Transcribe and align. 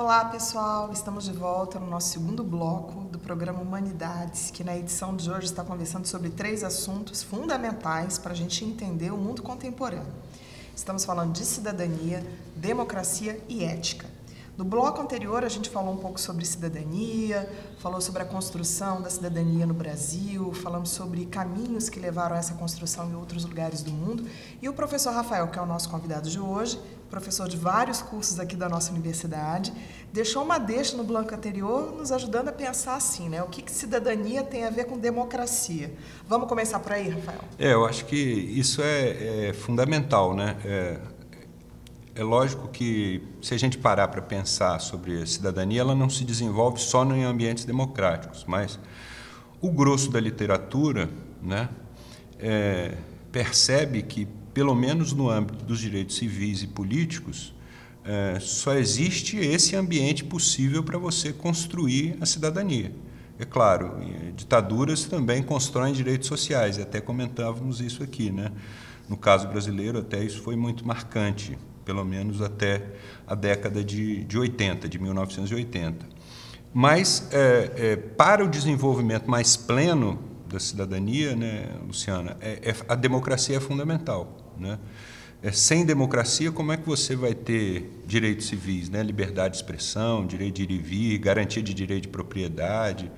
Olá, 0.00 0.26
pessoal! 0.26 0.92
Estamos 0.92 1.24
de 1.24 1.32
volta 1.32 1.80
no 1.80 1.88
nosso 1.88 2.10
segundo 2.10 2.44
bloco 2.44 3.00
do 3.10 3.18
programa 3.18 3.60
Humanidades, 3.60 4.48
que 4.48 4.62
na 4.62 4.76
edição 4.76 5.16
de 5.16 5.28
hoje 5.28 5.46
está 5.46 5.64
conversando 5.64 6.06
sobre 6.06 6.30
três 6.30 6.62
assuntos 6.62 7.20
fundamentais 7.20 8.16
para 8.16 8.30
a 8.30 8.36
gente 8.36 8.64
entender 8.64 9.12
o 9.12 9.16
mundo 9.16 9.42
contemporâneo. 9.42 10.06
Estamos 10.72 11.04
falando 11.04 11.32
de 11.32 11.44
cidadania, 11.44 12.24
democracia 12.54 13.40
e 13.48 13.64
ética. 13.64 14.08
No 14.58 14.64
bloco 14.64 15.00
anterior, 15.00 15.44
a 15.44 15.48
gente 15.48 15.70
falou 15.70 15.94
um 15.94 15.98
pouco 15.98 16.20
sobre 16.20 16.44
cidadania, 16.44 17.48
falou 17.78 18.00
sobre 18.00 18.22
a 18.22 18.24
construção 18.24 19.00
da 19.00 19.08
cidadania 19.08 19.64
no 19.64 19.72
Brasil, 19.72 20.52
falamos 20.52 20.90
sobre 20.90 21.26
caminhos 21.26 21.88
que 21.88 22.00
levaram 22.00 22.34
a 22.34 22.40
essa 22.40 22.54
construção 22.54 23.08
em 23.08 23.14
outros 23.14 23.44
lugares 23.44 23.84
do 23.84 23.92
mundo. 23.92 24.26
E 24.60 24.68
o 24.68 24.72
professor 24.72 25.12
Rafael, 25.12 25.46
que 25.46 25.60
é 25.60 25.62
o 25.62 25.66
nosso 25.66 25.88
convidado 25.88 26.28
de 26.28 26.40
hoje, 26.40 26.76
professor 27.08 27.48
de 27.48 27.56
vários 27.56 28.02
cursos 28.02 28.40
aqui 28.40 28.56
da 28.56 28.68
nossa 28.68 28.90
universidade, 28.90 29.72
deixou 30.12 30.42
uma 30.42 30.58
deixa 30.58 30.96
no 30.96 31.04
bloco 31.04 31.32
anterior, 31.32 31.94
nos 31.96 32.10
ajudando 32.10 32.48
a 32.48 32.52
pensar 32.52 32.96
assim, 32.96 33.28
né? 33.28 33.40
O 33.40 33.46
que, 33.46 33.62
que 33.62 33.70
cidadania 33.70 34.42
tem 34.42 34.64
a 34.64 34.70
ver 34.70 34.86
com 34.86 34.98
democracia? 34.98 35.94
Vamos 36.26 36.48
começar 36.48 36.80
por 36.80 36.94
aí, 36.94 37.08
Rafael? 37.08 37.42
É, 37.60 37.74
eu 37.74 37.86
acho 37.86 38.06
que 38.06 38.16
isso 38.16 38.82
é, 38.82 39.50
é 39.50 39.52
fundamental, 39.52 40.34
né? 40.34 40.56
É, 40.64 40.98
é 42.18 42.24
lógico 42.24 42.66
que 42.66 43.22
se 43.40 43.54
a 43.54 43.56
gente 43.56 43.78
parar 43.78 44.08
para 44.08 44.20
pensar 44.20 44.80
sobre 44.80 45.22
a 45.22 45.26
cidadania, 45.26 45.82
ela 45.82 45.94
não 45.94 46.10
se 46.10 46.24
desenvolve 46.24 46.80
só 46.80 47.04
em 47.14 47.22
ambientes 47.22 47.64
democráticos, 47.64 48.44
mas 48.44 48.76
o 49.60 49.70
grosso 49.70 50.10
da 50.10 50.18
literatura 50.18 51.08
né, 51.40 51.68
é, 52.40 52.96
percebe 53.30 54.02
que, 54.02 54.26
pelo 54.52 54.74
menos 54.74 55.12
no 55.12 55.30
âmbito 55.30 55.64
dos 55.64 55.78
direitos 55.78 56.16
civis 56.16 56.60
e 56.64 56.66
políticos, 56.66 57.54
é, 58.04 58.40
só 58.40 58.74
existe 58.74 59.36
esse 59.36 59.76
ambiente 59.76 60.24
possível 60.24 60.82
para 60.82 60.98
você 60.98 61.32
construir 61.32 62.18
a 62.20 62.26
cidadania. 62.26 62.92
É 63.38 63.44
claro, 63.44 63.92
ditaduras 64.34 65.04
também 65.04 65.40
constroem 65.40 65.92
direitos 65.92 66.26
sociais, 66.26 66.80
até 66.80 67.00
comentávamos 67.00 67.80
isso 67.80 68.02
aqui. 68.02 68.32
Né? 68.32 68.50
No 69.08 69.16
caso 69.16 69.46
brasileiro, 69.46 70.00
até 70.00 70.20
isso 70.24 70.42
foi 70.42 70.56
muito 70.56 70.84
marcante 70.84 71.56
pelo 71.88 72.04
menos 72.04 72.42
até 72.42 72.82
a 73.26 73.34
década 73.34 73.82
de, 73.82 74.22
de 74.24 74.38
80, 74.38 74.86
de 74.90 74.98
1980. 74.98 76.04
Mas, 76.74 77.26
é, 77.32 77.72
é, 77.76 77.96
para 77.96 78.44
o 78.44 78.48
desenvolvimento 78.48 79.30
mais 79.30 79.56
pleno 79.56 80.18
da 80.46 80.60
cidadania, 80.60 81.34
né, 81.34 81.66
Luciana, 81.86 82.36
é, 82.42 82.72
é 82.72 82.76
a 82.86 82.94
democracia 82.94 83.56
é 83.56 83.60
fundamental. 83.60 84.52
Né? 84.58 84.78
É, 85.42 85.50
sem 85.50 85.86
democracia, 85.86 86.52
como 86.52 86.72
é 86.72 86.76
que 86.76 86.86
você 86.86 87.16
vai 87.16 87.32
ter 87.32 88.02
direitos 88.06 88.48
civis, 88.48 88.90
né? 88.90 89.02
liberdade 89.02 89.52
de 89.52 89.62
expressão, 89.62 90.26
direito 90.26 90.56
de 90.56 90.64
ir 90.64 90.70
e 90.72 90.78
vir, 90.78 91.16
garantia 91.16 91.62
de 91.62 91.72
direito 91.72 92.02
de 92.02 92.08
propriedade? 92.08 93.10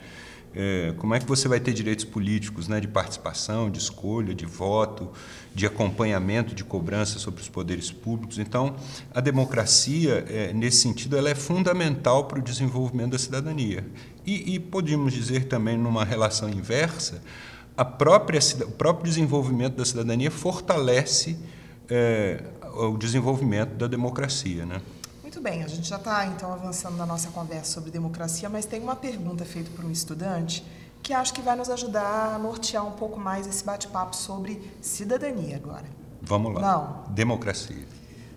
É, 0.54 0.92
como 0.96 1.14
é 1.14 1.20
que 1.20 1.26
você 1.26 1.46
vai 1.46 1.60
ter 1.60 1.72
direitos 1.72 2.04
políticos 2.04 2.66
né, 2.66 2.80
de 2.80 2.88
participação, 2.88 3.70
de 3.70 3.78
escolha, 3.78 4.34
de 4.34 4.44
voto, 4.44 5.08
de 5.54 5.64
acompanhamento, 5.64 6.54
de 6.54 6.64
cobrança 6.64 7.18
sobre 7.18 7.40
os 7.40 7.48
poderes 7.48 7.90
públicos? 7.92 8.38
Então, 8.38 8.74
a 9.14 9.20
democracia, 9.20 10.24
é, 10.28 10.52
nesse 10.52 10.78
sentido, 10.78 11.16
ela 11.16 11.30
é 11.30 11.34
fundamental 11.34 12.24
para 12.24 12.40
o 12.40 12.42
desenvolvimento 12.42 13.12
da 13.12 13.18
cidadania. 13.18 13.86
E, 14.26 14.54
e 14.54 14.58
podemos 14.58 15.12
dizer 15.12 15.44
também, 15.44 15.78
numa 15.78 16.04
relação 16.04 16.48
inversa, 16.48 17.22
a 17.76 17.84
própria, 17.84 18.40
o 18.66 18.72
próprio 18.72 19.08
desenvolvimento 19.08 19.76
da 19.76 19.84
cidadania 19.84 20.30
fortalece 20.30 21.38
é, 21.88 22.42
o 22.74 22.96
desenvolvimento 22.96 23.74
da 23.74 23.86
democracia. 23.86 24.66
Né? 24.66 24.80
Muito 25.40 25.52
bem, 25.54 25.64
a 25.64 25.68
gente 25.68 25.88
já 25.88 25.96
está 25.96 26.26
então 26.26 26.52
avançando 26.52 26.98
na 26.98 27.06
nossa 27.06 27.30
conversa 27.30 27.72
sobre 27.72 27.90
democracia, 27.90 28.46
mas 28.50 28.66
tem 28.66 28.82
uma 28.82 28.94
pergunta 28.94 29.42
feita 29.42 29.70
por 29.70 29.86
um 29.86 29.90
estudante 29.90 30.62
que 31.02 31.14
acho 31.14 31.32
que 31.32 31.40
vai 31.40 31.56
nos 31.56 31.70
ajudar 31.70 32.34
a 32.34 32.38
nortear 32.38 32.86
um 32.86 32.90
pouco 32.90 33.18
mais 33.18 33.46
esse 33.46 33.64
bate-papo 33.64 34.14
sobre 34.14 34.70
cidadania 34.82 35.56
agora. 35.56 35.86
Vamos 36.20 36.52
lá. 36.52 36.60
Não. 36.60 37.14
Democracia. 37.14 37.86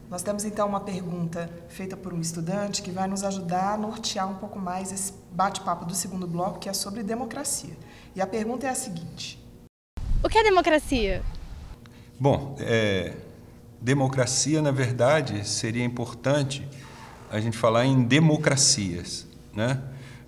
Nós 0.10 0.24
temos 0.24 0.46
então 0.46 0.66
uma 0.66 0.80
pergunta 0.80 1.50
feita 1.68 1.98
por 1.98 2.14
um 2.14 2.22
estudante 2.22 2.82
que 2.82 2.90
vai 2.90 3.06
nos 3.06 3.26
ajudar 3.26 3.74
a 3.74 3.78
nortear 3.78 4.32
um 4.32 4.36
pouco 4.36 4.58
mais 4.58 4.90
esse 4.90 5.12
bate-papo 5.30 5.84
do 5.84 5.94
segundo 5.94 6.26
bloco, 6.26 6.58
que 6.58 6.70
é 6.70 6.74
sobre 6.74 7.04
democracia. 7.04 7.76
E 8.16 8.22
a 8.22 8.26
pergunta 8.26 8.66
é 8.66 8.70
a 8.70 8.76
seguinte: 8.76 9.46
O 10.24 10.30
que 10.30 10.38
é 10.38 10.44
democracia? 10.44 11.22
Bom, 12.18 12.56
é, 12.62 13.14
democracia, 13.82 14.62
na 14.62 14.72
verdade, 14.72 15.46
seria 15.46 15.84
importante 15.84 16.66
a 17.34 17.40
gente 17.40 17.58
falar 17.58 17.84
em 17.84 18.04
democracias, 18.04 19.26
né? 19.56 19.82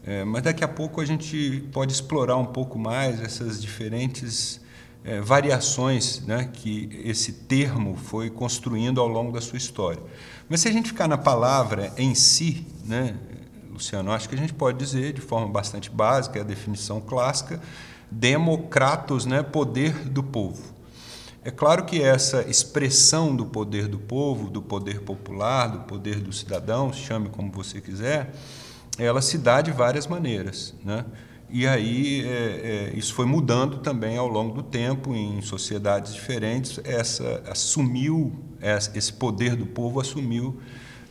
É, 0.04 0.24
mas 0.24 0.42
daqui 0.42 0.64
a 0.64 0.68
pouco 0.68 1.00
a 1.00 1.06
gente 1.06 1.64
pode 1.72 1.94
explorar 1.94 2.36
um 2.36 2.46
pouco 2.46 2.80
mais 2.80 3.22
essas 3.22 3.62
diferentes 3.62 4.60
é, 5.04 5.22
variações 5.22 6.22
né, 6.26 6.50
que 6.52 6.90
esse 7.04 7.32
termo 7.32 7.96
foi 7.96 8.32
construindo 8.32 9.00
ao 9.00 9.08
longo 9.08 9.32
da 9.32 9.40
sua 9.40 9.58
história. 9.58 10.02
Mas 10.50 10.62
se 10.62 10.68
a 10.68 10.72
gente 10.72 10.90
ficar 10.90 11.08
na 11.08 11.18
palavra 11.18 11.94
em 11.96 12.16
si, 12.16 12.66
né, 12.84 13.16
Luciano, 13.72 14.12
acho 14.12 14.28
que 14.28 14.34
a 14.34 14.38
gente 14.38 14.54
pode 14.54 14.80
dizer 14.80 15.14
de 15.14 15.22
forma 15.22 15.48
bastante 15.48 15.92
básica, 15.92 16.40
é 16.40 16.42
a 16.42 16.46
definição 16.46 17.00
clássica, 17.00 17.62
democratos, 18.10 19.28
né, 19.28 19.44
poder 19.44 19.94
do 20.10 20.24
povo. 20.24 20.75
É 21.46 21.52
claro 21.52 21.86
que 21.86 22.02
essa 22.02 22.42
expressão 22.50 23.36
do 23.36 23.46
poder 23.46 23.88
do 23.88 24.00
povo, 24.00 24.50
do 24.50 24.64
poder 24.64 25.02
popular, 25.02 25.68
do 25.68 25.80
poder 25.82 26.20
do 26.20 26.34
cidadão, 26.34 26.92
chame 26.92 27.30
como 27.30 27.52
você 27.52 27.80
quiser, 27.80 28.34
ela 28.98 29.22
se 29.22 29.38
dá 29.38 29.62
de 29.62 29.72
várias 29.72 30.08
maneiras. 30.08 30.74
Né? 30.84 31.06
E 31.48 31.68
aí 31.68 32.26
é, 32.26 32.90
é, 32.94 32.98
isso 32.98 33.14
foi 33.14 33.28
mudando 33.28 33.78
também 33.78 34.18
ao 34.18 34.28
longo 34.28 34.56
do 34.56 34.64
tempo, 34.64 35.14
em 35.14 35.40
sociedades 35.44 36.16
diferentes, 36.16 36.80
essa 36.84 37.44
assumiu, 37.48 38.34
esse 38.96 39.14
poder 39.14 39.56
do 39.56 39.68
povo 39.68 40.02
assumiu 40.02 40.60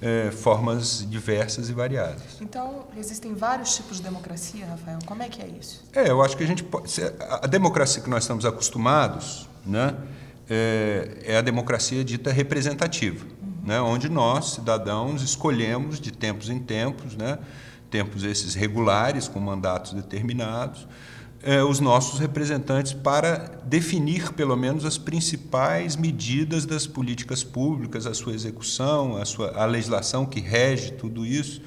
é, 0.02 0.32
formas 0.32 1.08
diversas 1.08 1.68
e 1.68 1.72
variadas. 1.72 2.40
Então, 2.40 2.88
existem 2.96 3.34
vários 3.34 3.76
tipos 3.76 3.98
de 3.98 4.02
democracia, 4.02 4.66
Rafael? 4.66 4.98
Como 5.06 5.22
é 5.22 5.28
que 5.28 5.40
é 5.40 5.46
isso? 5.46 5.84
É, 5.92 6.10
eu 6.10 6.20
acho 6.20 6.36
que 6.36 6.42
a 6.42 6.46
gente 6.46 6.64
pode. 6.64 6.92
A 7.40 7.46
democracia 7.46 8.02
que 8.02 8.10
nós 8.10 8.24
estamos 8.24 8.44
acostumados, 8.44 9.48
né? 9.64 9.96
É, 10.48 11.18
é 11.24 11.36
a 11.36 11.40
democracia 11.40 12.04
dita 12.04 12.32
representativa, 12.32 13.26
né, 13.62 13.80
onde 13.80 14.08
nós, 14.08 14.52
cidadãos, 14.52 15.22
escolhemos 15.22 16.00
de 16.00 16.12
tempos 16.12 16.48
em 16.48 16.58
tempos, 16.58 17.16
né, 17.16 17.38
tempos 17.90 18.24
esses 18.24 18.54
regulares, 18.54 19.28
com 19.28 19.40
mandatos 19.40 19.92
determinados, 19.92 20.86
é, 21.42 21.62
os 21.62 21.78
nossos 21.78 22.18
representantes 22.18 22.94
para 22.94 23.60
definir, 23.64 24.32
pelo 24.32 24.56
menos, 24.56 24.84
as 24.84 24.96
principais 24.96 25.94
medidas 25.94 26.64
das 26.64 26.86
políticas 26.86 27.44
públicas, 27.44 28.06
a 28.06 28.14
sua 28.14 28.32
execução, 28.32 29.18
a, 29.18 29.24
sua, 29.26 29.50
a 29.50 29.66
legislação 29.66 30.24
que 30.24 30.40
rege 30.40 30.92
tudo 30.92 31.26
isso, 31.26 31.60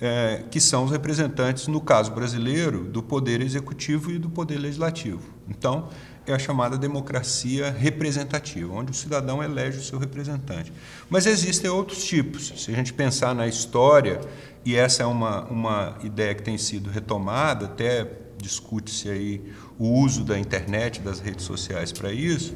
é, 0.00 0.44
que 0.50 0.58
são 0.58 0.84
os 0.84 0.90
representantes, 0.90 1.68
no 1.68 1.80
caso 1.80 2.10
brasileiro, 2.10 2.84
do 2.84 3.02
Poder 3.02 3.40
Executivo 3.42 4.10
e 4.10 4.18
do 4.18 4.30
Poder 4.30 4.58
Legislativo. 4.58 5.22
Então, 5.48 5.90
é 6.26 6.32
a 6.32 6.38
chamada 6.38 6.78
democracia 6.78 7.70
representativa, 7.70 8.72
onde 8.72 8.92
o 8.92 8.94
cidadão 8.94 9.42
elege 9.42 9.78
o 9.78 9.82
seu 9.82 9.98
representante. 9.98 10.72
Mas 11.10 11.26
existem 11.26 11.70
outros 11.70 12.04
tipos. 12.04 12.52
Se 12.56 12.70
a 12.70 12.74
gente 12.74 12.92
pensar 12.92 13.34
na 13.34 13.46
história, 13.46 14.20
e 14.64 14.76
essa 14.76 15.02
é 15.02 15.06
uma, 15.06 15.44
uma 15.44 15.96
ideia 16.04 16.34
que 16.34 16.42
tem 16.42 16.56
sido 16.56 16.90
retomada, 16.90 17.66
até 17.66 18.08
discute-se 18.38 19.08
aí 19.08 19.52
o 19.78 19.88
uso 19.88 20.24
da 20.24 20.38
internet, 20.38 21.00
das 21.00 21.20
redes 21.20 21.44
sociais 21.44 21.92
para 21.92 22.12
isso, 22.12 22.54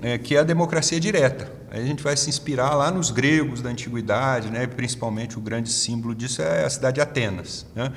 é, 0.00 0.18
que 0.18 0.36
é 0.36 0.40
a 0.40 0.42
democracia 0.42 0.98
direta. 1.00 1.52
Aí 1.70 1.82
a 1.82 1.86
gente 1.86 2.02
vai 2.02 2.16
se 2.16 2.28
inspirar 2.28 2.74
lá 2.74 2.90
nos 2.90 3.10
gregos 3.10 3.62
da 3.62 3.70
antiguidade, 3.70 4.50
né? 4.50 4.66
principalmente 4.66 5.38
o 5.38 5.40
grande 5.40 5.70
símbolo 5.70 6.14
disso 6.14 6.42
é 6.42 6.64
a 6.64 6.70
cidade 6.70 6.96
de 6.96 7.00
Atenas, 7.00 7.66
né? 7.74 7.92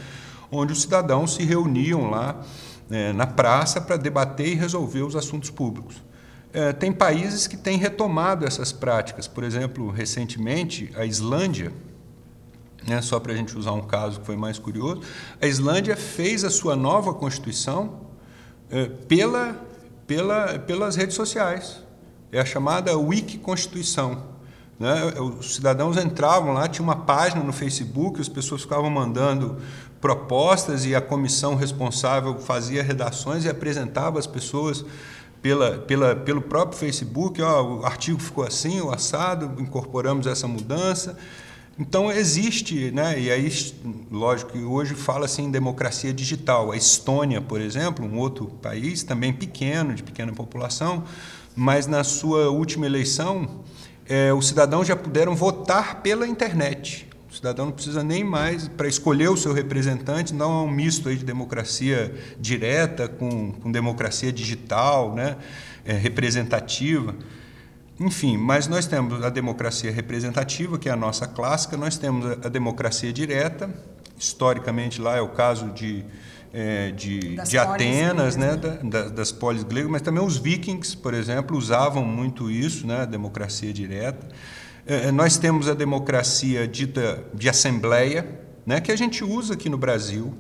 onde 0.52 0.72
os 0.72 0.82
cidadãos 0.82 1.36
se 1.36 1.44
reuniam 1.44 2.10
lá 2.10 2.42
é, 2.90 3.14
na 3.14 3.26
praça 3.26 3.82
para 3.82 3.98
debater 3.98 4.48
e 4.48 4.56
resolver 4.56 5.02
os 5.02 5.16
assuntos 5.16 5.50
públicos. 5.50 6.02
É, 6.54 6.72
tem 6.72 6.92
países 6.92 7.48
que 7.48 7.58
têm 7.58 7.78
retomado 7.78 8.46
essas 8.46 8.72
práticas. 8.72 9.28
Por 9.28 9.44
exemplo, 9.44 9.90
recentemente, 9.92 10.92
a 10.96 11.06
Islândia, 11.06 11.72
né, 12.88 13.02
só 13.02 13.20
para 13.20 13.34
a 13.34 13.36
gente 13.36 13.58
usar 13.58 13.74
um 13.74 13.82
caso 13.82 14.20
que 14.20 14.26
foi 14.26 14.38
mais 14.38 14.58
curioso, 14.58 15.02
a 15.42 15.48
Islândia 15.48 15.98
fez 15.98 16.44
a 16.44 16.50
sua 16.50 16.76
nova 16.76 17.14
Constituição 17.14 18.06
é, 18.70 18.86
pela, 18.86 19.60
pela, 20.08 20.60
pelas 20.60 20.96
redes 20.96 21.16
sociais. 21.16 21.84
É 22.32 22.40
a 22.40 22.46
chamada 22.46 22.98
Wiki 22.98 23.38
Constituição. 23.38 24.35
Né? 24.80 25.14
Os 25.40 25.56
cidadãos 25.56 25.98
entravam 25.98 26.54
lá, 26.54 26.68
tinha 26.68 26.84
uma 26.84 26.98
página 26.98 27.44
no 27.44 27.54
Facebook, 27.54 28.20
as 28.20 28.28
pessoas 28.28 28.62
ficavam 28.62 28.90
mandando 28.90 29.58
propostas 30.02 30.86
e 30.86 30.94
a 30.94 31.02
comissão 31.02 31.56
responsável 31.56 32.38
fazia 32.40 32.84
redações 32.84 33.46
e 33.46 33.50
apresentava 33.50 34.20
as 34.20 34.28
pessoas 34.28 34.86
pela, 35.42 35.78
pela, 35.78 36.16
pelo 36.16 36.42
próprio 36.42 36.78
Facebook, 36.78 37.42
o 37.42 37.86
artigo 37.86 38.20
ficou 38.20 38.44
assim, 38.44 38.82
o 38.82 38.92
assado, 38.92 39.62
incorporamos 39.62 40.26
essa 40.28 40.48
mudança. 40.48 41.18
Então 41.78 42.12
existe, 42.12 42.90
né? 42.92 43.20
e 43.20 43.30
aí, 43.30 43.52
lógico 44.10 44.54
que 44.54 44.60
hoje 44.60 44.96
fala-se 44.96 45.42
em 45.42 45.52
democracia 45.52 46.14
digital. 46.14 46.72
A 46.72 46.78
Estônia, 46.78 47.42
por 47.42 47.62
exemplo, 47.62 48.06
um 48.06 48.18
outro 48.18 48.48
país 48.62 49.04
também 49.04 49.32
pequeno, 49.32 49.94
de 49.94 50.02
pequena 50.02 50.32
população, 50.34 51.04
mas 51.56 51.86
na 51.86 52.04
sua 52.04 52.50
última 52.50 52.86
eleição, 52.86 53.64
é, 54.08 54.34
os 54.34 54.48
cidadãos 54.48 54.88
já 54.88 54.96
puderam 54.96 55.36
votar 55.36 56.02
pela 56.02 56.28
internet. 56.28 57.08
O 57.30 57.34
cidadão 57.36 57.66
não 57.66 57.72
precisa 57.74 58.04
nem 58.04 58.24
mais, 58.24 58.68
para 58.68 58.88
escolher 58.88 59.30
o 59.30 59.36
seu 59.36 59.52
representante, 59.52 60.34
não 60.34 60.52
é 60.52 60.64
um 60.64 60.70
misto 60.70 61.10
aí 61.10 61.18
de 61.18 61.26
democracia 61.26 62.14
direta 62.40 63.08
com, 63.08 63.52
com 63.52 63.72
democracia 63.72 64.32
digital, 64.32 65.14
né? 65.14 65.36
É, 65.84 65.94
representativa. 65.94 67.14
Enfim, 68.00 68.38
mas 68.38 68.68
nós 68.68 68.86
temos 68.88 69.24
a 69.24 69.30
democracia 69.30 69.92
representativa, 69.92 70.78
que 70.78 70.90
é 70.90 70.92
a 70.92 70.96
nossa 70.96 71.28
clássica, 71.28 71.78
nós 71.78 71.98
temos 71.98 72.26
a 72.26 72.50
democracia 72.50 73.12
direta, 73.12 73.70
historicamente 74.18 75.02
lá 75.02 75.16
é 75.16 75.22
o 75.22 75.30
caso 75.30 75.70
de, 75.70 76.04
é, 76.58 76.92
de, 76.92 77.36
de 77.36 77.58
Atenas, 77.58 78.38
né, 78.38 78.54
né? 78.54 78.80
Da, 78.82 79.10
das 79.10 79.30
polis 79.30 79.62
gregas, 79.64 79.92
mas 79.92 80.02
também 80.02 80.24
os 80.24 80.38
vikings, 80.38 80.96
por 80.96 81.14
exemplo, 81.14 81.58
usavam 81.58 82.06
muito 82.06 82.50
isso, 82.50 82.88
né, 82.88 83.02
a 83.02 83.06
democracia 83.06 83.74
direta. 83.74 84.26
É, 84.88 85.12
nós 85.12 85.38
temos 85.38 85.68
a 85.68 85.74
democracia 85.74 86.66
dita 86.66 87.26
de 87.34 87.50
assembleia, 87.50 88.40
né, 88.66 88.80
que 88.80 88.90
a 88.90 88.96
gente 88.96 89.22
usa 89.22 89.56
aqui 89.56 89.68
no 89.68 89.78
Brasil. 89.78 90.34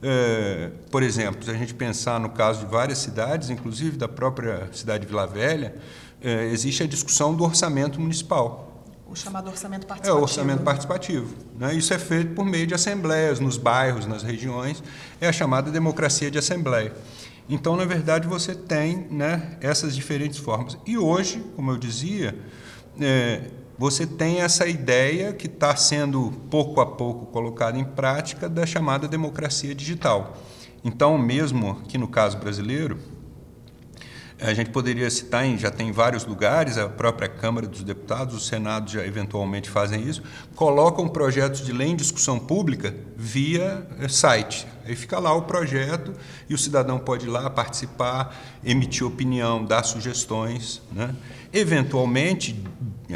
É, 0.00 0.70
por 0.88 1.02
exemplo, 1.02 1.44
se 1.44 1.50
a 1.50 1.54
gente 1.54 1.74
pensar 1.74 2.20
no 2.20 2.30
caso 2.30 2.60
de 2.60 2.66
várias 2.66 2.98
cidades, 2.98 3.50
inclusive 3.50 3.96
da 3.96 4.06
própria 4.06 4.68
cidade 4.70 5.04
de 5.04 5.08
Vila 5.08 5.26
Velha, 5.26 5.74
é, 6.22 6.44
existe 6.44 6.84
a 6.84 6.86
discussão 6.86 7.34
do 7.34 7.42
orçamento 7.42 8.00
municipal. 8.00 8.69
O 9.10 9.16
chamado 9.16 9.48
orçamento 9.50 9.88
participativo. 9.88 10.16
É 10.16 10.20
o 10.20 10.22
orçamento 10.22 10.62
participativo. 10.62 11.34
Né? 11.58 11.74
Isso 11.74 11.92
é 11.92 11.98
feito 11.98 12.32
por 12.32 12.44
meio 12.44 12.64
de 12.64 12.74
assembleias, 12.74 13.40
nos 13.40 13.56
bairros, 13.56 14.06
nas 14.06 14.22
regiões. 14.22 14.84
É 15.20 15.26
a 15.26 15.32
chamada 15.32 15.68
democracia 15.68 16.30
de 16.30 16.38
assembleia. 16.38 16.94
Então, 17.48 17.76
na 17.76 17.84
verdade, 17.84 18.28
você 18.28 18.54
tem 18.54 19.08
né, 19.10 19.58
essas 19.60 19.96
diferentes 19.96 20.38
formas. 20.38 20.78
E 20.86 20.96
hoje, 20.96 21.44
como 21.56 21.72
eu 21.72 21.76
dizia, 21.76 22.38
é, 23.00 23.50
você 23.76 24.06
tem 24.06 24.42
essa 24.42 24.68
ideia 24.68 25.32
que 25.32 25.48
está 25.48 25.74
sendo 25.74 26.30
pouco 26.48 26.80
a 26.80 26.86
pouco 26.86 27.26
colocada 27.26 27.76
em 27.76 27.84
prática 27.84 28.48
da 28.48 28.64
chamada 28.64 29.08
democracia 29.08 29.74
digital. 29.74 30.36
Então, 30.84 31.18
mesmo 31.18 31.80
aqui 31.84 31.98
no 31.98 32.06
caso 32.06 32.38
brasileiro, 32.38 32.96
a 34.40 34.54
gente 34.54 34.70
poderia 34.70 35.10
citar, 35.10 35.44
em, 35.44 35.58
já 35.58 35.70
tem 35.70 35.92
vários 35.92 36.24
lugares, 36.24 36.78
a 36.78 36.88
própria 36.88 37.28
Câmara 37.28 37.66
dos 37.66 37.82
Deputados, 37.82 38.34
o 38.34 38.40
Senado 38.40 38.90
já 38.90 39.06
eventualmente 39.06 39.68
fazem 39.68 40.08
isso, 40.08 40.22
colocam 40.54 41.08
projetos 41.08 41.64
de 41.64 41.72
lei 41.72 41.88
em 41.88 41.96
discussão 41.96 42.38
pública 42.38 42.94
via 43.16 43.86
eh, 44.00 44.08
site. 44.08 44.66
Aí 44.84 44.96
fica 44.96 45.18
lá 45.18 45.34
o 45.34 45.42
projeto 45.42 46.14
e 46.48 46.54
o 46.54 46.58
cidadão 46.58 46.98
pode 46.98 47.26
ir 47.26 47.28
lá 47.28 47.50
participar, 47.50 48.34
emitir 48.64 49.06
opinião, 49.06 49.64
dar 49.64 49.82
sugestões. 49.84 50.80
Né? 50.90 51.14
Eventualmente, 51.52 52.58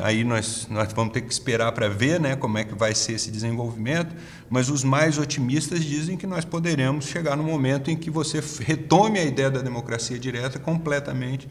aí 0.03 0.25
nós, 0.25 0.67
nós 0.71 0.93
vamos 0.93 1.13
ter 1.13 1.21
que 1.21 1.33
esperar 1.33 1.73
para 1.73 1.89
ver 1.89 2.21
né, 2.21 2.37
como 2.37 2.59
é 2.59 2.65
que 2.65 2.75
vai 2.75 2.95
ser 2.95 3.13
esse 3.13 3.31
desenvolvimento, 3.31 4.15
mas 4.49 4.69
os 4.69 4.85
mais 4.85 5.19
otimistas 5.19 5.85
dizem 5.85 6.17
que 6.17 6.27
nós 6.27 6.45
poderemos 6.45 7.07
chegar 7.07 7.37
no 7.37 7.43
momento 7.43 7.91
em 7.91 7.97
que 7.97 8.11
você 8.11 8.43
retome 8.61 9.19
a 9.19 9.25
ideia 9.25 9.51
da 9.51 9.61
democracia 9.61 10.19
direta 10.19 10.59
completamente 10.59 11.49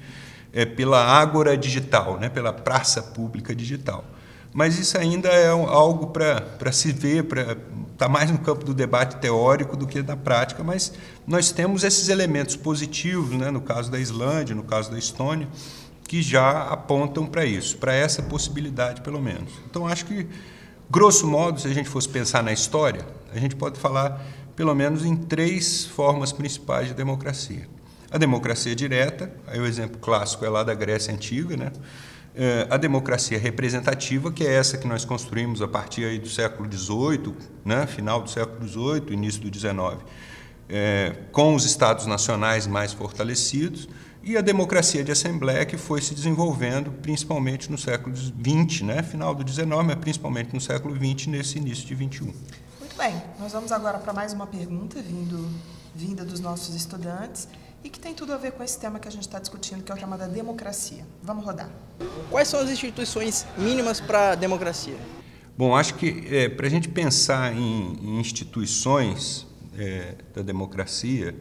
é, 0.51 0.65
pela 0.65 1.03
ágora 1.03 1.57
digital, 1.57 2.19
né, 2.19 2.29
pela 2.29 2.53
praça 2.53 3.01
pública 3.01 3.55
digital. 3.55 4.05
Mas 4.53 4.77
isso 4.77 4.97
ainda 4.97 5.29
é 5.29 5.49
algo 5.49 6.07
para 6.07 6.71
se 6.71 6.91
ver, 6.91 7.25
está 7.91 8.07
mais 8.07 8.29
no 8.29 8.37
campo 8.37 8.63
do 8.63 8.73
debate 8.73 9.17
teórico 9.17 9.75
do 9.75 9.87
que 9.87 10.01
da 10.03 10.15
prática, 10.15 10.63
mas 10.63 10.93
nós 11.25 11.51
temos 11.51 11.83
esses 11.83 12.07
elementos 12.07 12.55
positivos, 12.55 13.35
né, 13.35 13.49
no 13.49 13.61
caso 13.61 13.89
da 13.89 13.99
Islândia, 13.99 14.55
no 14.55 14.63
caso 14.63 14.91
da 14.91 14.99
Estônia, 14.99 15.47
que 16.07 16.21
já 16.21 16.63
apontam 16.63 17.25
para 17.25 17.45
isso, 17.45 17.77
para 17.77 17.93
essa 17.93 18.21
possibilidade, 18.21 19.01
pelo 19.01 19.21
menos. 19.21 19.51
Então, 19.69 19.87
acho 19.87 20.05
que, 20.05 20.27
grosso 20.89 21.27
modo, 21.27 21.59
se 21.59 21.67
a 21.67 21.73
gente 21.73 21.89
fosse 21.89 22.09
pensar 22.09 22.43
na 22.43 22.51
história, 22.51 23.05
a 23.33 23.39
gente 23.39 23.55
pode 23.55 23.79
falar, 23.79 24.23
pelo 24.55 24.73
menos, 24.75 25.05
em 25.05 25.15
três 25.15 25.85
formas 25.85 26.31
principais 26.31 26.87
de 26.87 26.93
democracia. 26.93 27.67
A 28.11 28.17
democracia 28.17 28.75
direta, 28.75 29.33
aí 29.47 29.59
o 29.59 29.65
exemplo 29.65 29.97
clássico 29.97 30.45
é 30.45 30.49
lá 30.49 30.63
da 30.63 30.75
Grécia 30.75 31.13
Antiga, 31.13 31.57
né? 31.57 31.71
É, 32.35 32.67
a 32.69 32.77
democracia 32.77 33.37
representativa, 33.37 34.31
que 34.31 34.43
é 34.43 34.53
essa 34.53 34.75
que 34.77 34.87
nós 34.87 35.05
construímos 35.05 35.61
a 35.61 35.67
partir 35.67 36.05
aí 36.05 36.17
do 36.17 36.27
século 36.27 36.67
XVIII, 36.71 37.33
né? 37.63 37.85
final 37.85 38.21
do 38.21 38.29
século 38.29 38.67
XVIII, 38.67 39.13
início 39.13 39.39
do 39.39 39.55
XIX, 39.55 40.03
é, 40.67 41.15
com 41.31 41.53
os 41.53 41.63
estados 41.63 42.07
nacionais 42.07 42.65
mais 42.65 42.91
fortalecidos, 42.91 43.87
e 44.23 44.37
a 44.37 44.41
democracia 44.41 45.03
de 45.03 45.11
assembleia 45.11 45.65
que 45.65 45.75
foi 45.75 46.01
se 46.01 46.15
desenvolvendo 46.15 46.91
principalmente 47.01 47.69
no 47.69 47.77
século 47.77 48.15
XX, 48.15 48.81
né? 48.81 49.03
final 49.03 49.35
do 49.35 49.47
XIX, 49.47 49.67
mas 49.85 49.95
principalmente 49.95 50.53
no 50.53 50.61
século 50.61 50.95
XX, 50.95 51.27
nesse 51.27 51.57
início 51.57 51.85
de 51.85 51.93
XXI. 51.93 52.33
Muito 52.79 52.97
bem, 52.97 53.21
nós 53.37 53.51
vamos 53.51 53.71
agora 53.71 53.97
para 53.97 54.13
mais 54.13 54.31
uma 54.31 54.47
pergunta 54.47 55.01
vindo, 55.01 55.49
vinda 55.93 56.23
dos 56.23 56.39
nossos 56.39 56.73
estudantes 56.73 57.49
e 57.83 57.89
que 57.89 57.99
tem 57.99 58.13
tudo 58.13 58.31
a 58.31 58.37
ver 58.37 58.53
com 58.53 58.63
esse 58.63 58.79
tema 58.79 58.97
que 58.97 59.09
a 59.09 59.11
gente 59.11 59.23
está 59.23 59.39
discutindo, 59.39 59.83
que 59.83 59.91
é 59.91 59.95
o 59.95 59.97
chamado 59.97 60.25
democracia. 60.31 61.05
Vamos 61.21 61.43
rodar. 61.43 61.69
Quais 62.31 62.47
são 62.47 62.61
as 62.61 62.69
instituições 62.69 63.45
mínimas 63.57 63.99
para 63.99 64.31
a 64.31 64.35
democracia? 64.35 64.95
Bom, 65.57 65.75
acho 65.75 65.95
que 65.95 66.25
é, 66.31 66.47
para 66.47 66.65
a 66.65 66.69
gente 66.69 66.87
pensar 66.87 67.53
em, 67.53 67.99
em 68.01 68.19
instituições 68.21 69.45
é, 69.77 70.15
da 70.33 70.41
democracia, 70.41 71.35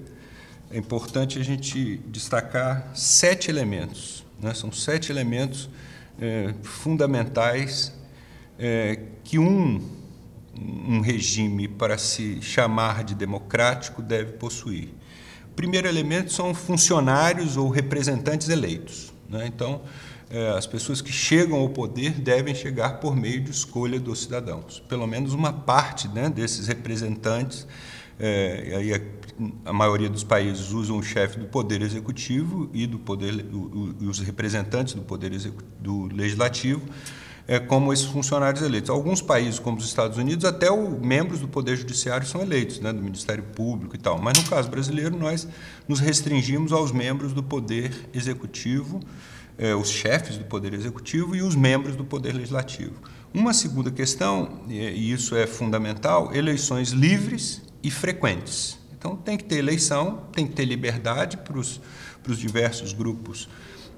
é 0.72 0.78
importante 0.78 1.38
a 1.38 1.44
gente 1.44 1.98
destacar 2.06 2.90
sete 2.94 3.50
elementos. 3.50 4.24
Né? 4.40 4.54
São 4.54 4.72
sete 4.72 5.12
elementos 5.12 5.69
é, 6.19 6.54
fundamentais 6.62 7.92
é, 8.58 8.98
que 9.22 9.38
um, 9.38 9.86
um 10.58 11.00
regime, 11.00 11.69
para 11.69 11.98
se 11.98 12.40
chamar 12.40 13.04
de 13.04 13.14
democrático, 13.14 14.00
deve 14.00 14.32
possuir. 14.32 14.88
O 15.50 15.54
primeiro 15.54 15.86
elemento 15.86 16.32
são 16.32 16.54
funcionários 16.54 17.58
ou 17.58 17.69
representantes 17.69 18.48
eleitos. 18.48 19.12
Né? 19.29 19.46
Então, 19.46 19.82
é, 20.31 20.48
as 20.56 20.67
pessoas 20.67 21.02
que 21.02 21.12
chegam 21.12 21.58
ao 21.58 21.69
poder 21.69 22.12
devem 22.12 22.55
chegar 22.55 22.98
por 22.98 23.14
meio 23.14 23.43
de 23.43 23.50
escolha 23.50 24.00
dos 24.00 24.22
cidadãos. 24.22 24.82
Pelo 24.88 25.06
menos 25.06 25.34
uma 25.34 25.52
parte 25.52 26.08
né, 26.08 26.31
desses 26.31 26.67
representantes 26.67 27.67
é, 28.19 28.74
aí 28.76 28.93
a, 29.65 29.72
maioria 29.72 30.08
dos 30.08 30.24
países 30.24 30.72
usam 30.72 30.98
o 30.98 31.03
chefe 31.03 31.39
do 31.39 31.46
poder 31.46 31.82
executivo 31.82 32.70
e 32.72 32.86
do 32.86 32.98
poder 32.98 33.46
o, 33.53 33.94
o, 34.01 34.08
os 34.08 34.19
representantes 34.20 34.94
do 34.94 35.03
poder 35.03 35.31
do 35.81 36.06
legislativo 36.06 36.82
é, 37.46 37.58
como 37.58 37.93
esses 37.93 38.06
funcionários 38.06 38.62
eleitos. 38.62 38.91
Alguns 38.91 39.20
países, 39.20 39.58
como 39.58 39.79
os 39.79 39.84
Estados 39.84 40.17
Unidos, 40.19 40.44
até 40.44 40.70
os 40.70 40.98
membros 41.01 41.41
do 41.41 41.48
poder 41.48 41.77
judiciário 41.77 42.27
são 42.27 42.41
eleitos, 42.41 42.81
né, 42.81 42.93
do 42.93 43.03
Ministério 43.03 43.43
Público 43.43 43.94
e 43.94 43.98
tal. 43.98 44.19
Mas 44.20 44.39
no 44.39 44.48
caso 44.48 44.69
brasileiro 44.69 45.17
nós 45.17 45.46
nos 45.89 46.01
restringimos 46.01 46.72
aos 46.72 46.93
membros 46.93 47.32
do 47.32 47.43
poder 47.43 47.93
executivo, 48.15 49.01
é, 49.58 49.74
os 49.74 49.91
chefes 49.91 50.39
do 50.39 50.44
poder 50.44 50.72
executivo 50.72 51.36
e 51.36 51.43
os 51.43 51.55
membros 51.55 51.96
do 51.96 52.05
poder 52.05 52.32
legislativo. 52.32 52.94
Uma 53.34 53.55
segunda 53.55 53.91
questão, 53.91 54.60
e 54.69 55.10
isso 55.10 55.34
é 55.34 55.46
fundamental, 55.46 56.34
eleições 56.34 56.91
livres 56.91 57.62
e 57.82 57.91
frequentes. 57.91 58.79
Então, 59.02 59.16
tem 59.16 59.36
que 59.36 59.42
ter 59.42 59.56
eleição, 59.56 60.20
tem 60.32 60.46
que 60.46 60.52
ter 60.52 60.64
liberdade 60.64 61.36
para 61.36 61.58
os, 61.58 61.80
diversos 62.38 62.92
grupos 62.92 63.48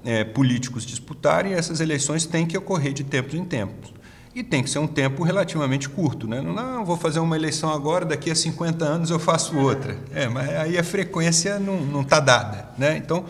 é, 0.03 0.23
políticos 0.23 0.83
disputarem, 0.83 1.51
e 1.51 1.55
essas 1.55 1.79
eleições 1.79 2.25
têm 2.25 2.43
que 2.43 2.57
ocorrer 2.57 2.91
de 2.91 3.03
tempos 3.03 3.35
em 3.35 3.45
tempos. 3.45 3.93
E 4.33 4.41
tem 4.41 4.63
que 4.63 4.69
ser 4.69 4.79
um 4.79 4.87
tempo 4.87 5.21
relativamente 5.21 5.87
curto. 5.87 6.27
Né? 6.27 6.41
Não, 6.41 6.53
não, 6.53 6.83
vou 6.83 6.97
fazer 6.97 7.19
uma 7.19 7.35
eleição 7.35 7.71
agora, 7.71 8.03
daqui 8.03 8.31
a 8.31 8.35
50 8.35 8.83
anos 8.83 9.11
eu 9.11 9.19
faço 9.19 9.55
outra. 9.55 9.95
É, 10.11 10.27
mas 10.27 10.49
aí 10.49 10.75
a 10.75 10.83
frequência 10.83 11.59
não 11.59 12.01
está 12.01 12.19
dada. 12.19 12.69
Né? 12.75 12.97
Então, 12.97 13.25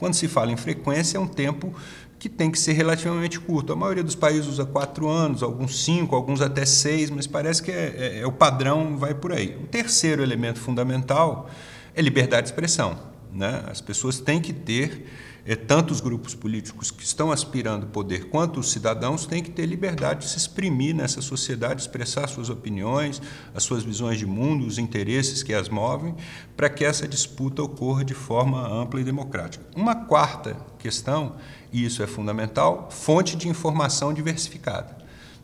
quando 0.00 0.14
se 0.14 0.26
fala 0.26 0.50
em 0.50 0.56
frequência, 0.56 1.16
é 1.16 1.20
um 1.20 1.28
tempo 1.28 1.72
que 2.20 2.28
tem 2.28 2.50
que 2.50 2.58
ser 2.58 2.74
relativamente 2.74 3.40
curto. 3.40 3.72
A 3.72 3.76
maioria 3.76 4.04
dos 4.04 4.14
países 4.14 4.46
usa 4.46 4.66
quatro 4.66 5.08
anos, 5.08 5.42
alguns 5.42 5.82
cinco, 5.82 6.14
alguns 6.14 6.42
até 6.42 6.66
seis, 6.66 7.08
mas 7.08 7.26
parece 7.26 7.62
que 7.62 7.72
é, 7.72 7.94
é, 7.96 8.20
é 8.20 8.26
o 8.26 8.30
padrão, 8.30 8.98
vai 8.98 9.14
por 9.14 9.32
aí. 9.32 9.56
O 9.56 9.66
terceiro 9.66 10.22
elemento 10.22 10.60
fundamental 10.60 11.48
é 11.94 12.02
liberdade 12.02 12.42
de 12.42 12.48
expressão. 12.50 12.98
Né? 13.32 13.64
As 13.66 13.80
pessoas 13.80 14.20
têm 14.20 14.38
que 14.38 14.52
ter 14.52 15.06
é, 15.50 15.56
tanto 15.56 15.90
os 15.90 16.00
grupos 16.00 16.32
políticos 16.32 16.92
que 16.92 17.02
estão 17.02 17.32
aspirando 17.32 17.86
poder 17.86 18.28
quanto 18.28 18.60
os 18.60 18.70
cidadãos 18.70 19.26
têm 19.26 19.42
que 19.42 19.50
ter 19.50 19.66
liberdade 19.66 20.20
de 20.20 20.28
se 20.30 20.38
exprimir 20.38 20.94
nessa 20.94 21.20
sociedade, 21.20 21.80
expressar 21.80 22.28
suas 22.28 22.48
opiniões, 22.48 23.20
as 23.52 23.64
suas 23.64 23.82
visões 23.82 24.16
de 24.16 24.24
mundo, 24.24 24.64
os 24.64 24.78
interesses 24.78 25.42
que 25.42 25.52
as 25.52 25.68
movem, 25.68 26.14
para 26.56 26.70
que 26.70 26.84
essa 26.84 27.08
disputa 27.08 27.64
ocorra 27.64 28.04
de 28.04 28.14
forma 28.14 28.64
ampla 28.64 29.00
e 29.00 29.04
democrática. 29.04 29.64
Uma 29.74 29.96
quarta 29.96 30.56
questão, 30.78 31.34
e 31.72 31.84
isso 31.84 32.00
é 32.00 32.06
fundamental, 32.06 32.88
fonte 32.88 33.36
de 33.36 33.48
informação 33.48 34.14
diversificada. 34.14 34.98